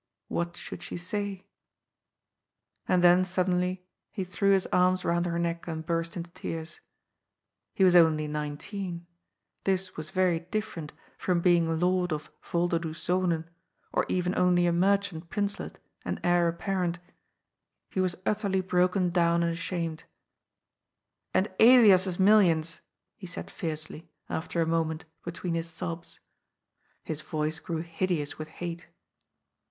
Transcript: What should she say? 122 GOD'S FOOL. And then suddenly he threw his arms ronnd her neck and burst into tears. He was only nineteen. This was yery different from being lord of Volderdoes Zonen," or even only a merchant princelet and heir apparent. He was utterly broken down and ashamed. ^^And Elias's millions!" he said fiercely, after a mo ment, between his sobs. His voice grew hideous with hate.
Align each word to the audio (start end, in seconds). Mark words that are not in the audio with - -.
What 0.29 0.57
should 0.57 0.81
she 0.81 0.97
say? 0.97 1.45
122 2.87 2.87
GOD'S 2.89 2.89
FOOL. 2.89 2.93
And 2.95 3.03
then 3.03 3.23
suddenly 3.53 3.85
he 4.09 4.23
threw 4.23 4.53
his 4.53 4.65
arms 4.73 5.03
ronnd 5.03 5.27
her 5.27 5.37
neck 5.37 5.67
and 5.67 5.85
burst 5.85 6.17
into 6.17 6.31
tears. 6.31 6.79
He 7.75 7.83
was 7.83 7.95
only 7.95 8.27
nineteen. 8.27 9.05
This 9.63 9.95
was 9.97 10.13
yery 10.13 10.49
different 10.49 10.91
from 11.19 11.39
being 11.39 11.79
lord 11.79 12.11
of 12.11 12.31
Volderdoes 12.41 12.97
Zonen," 12.97 13.47
or 13.93 14.07
even 14.09 14.35
only 14.35 14.65
a 14.65 14.73
merchant 14.73 15.29
princelet 15.29 15.77
and 16.03 16.19
heir 16.23 16.47
apparent. 16.47 16.97
He 17.91 17.99
was 17.99 18.15
utterly 18.25 18.61
broken 18.61 19.11
down 19.11 19.43
and 19.43 19.51
ashamed. 19.51 20.05
^^And 21.35 21.45
Elias's 21.59 22.17
millions!" 22.17 22.81
he 23.17 23.27
said 23.27 23.51
fiercely, 23.51 24.09
after 24.29 24.61
a 24.63 24.65
mo 24.65 24.83
ment, 24.83 25.05
between 25.23 25.53
his 25.53 25.69
sobs. 25.69 26.19
His 27.03 27.21
voice 27.21 27.59
grew 27.59 27.81
hideous 27.83 28.39
with 28.39 28.47
hate. 28.47 28.87